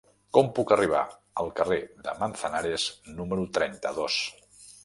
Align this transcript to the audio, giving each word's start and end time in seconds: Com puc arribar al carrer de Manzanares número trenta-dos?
Com 0.35 0.47
puc 0.59 0.71
arribar 0.75 1.01
al 1.43 1.51
carrer 1.59 1.77
de 2.07 2.17
Manzanares 2.23 2.89
número 3.21 3.47
trenta-dos? 3.59 4.19